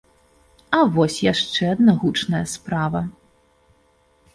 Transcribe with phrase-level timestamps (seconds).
[0.77, 3.07] А вось яшчэ адна гучная справа.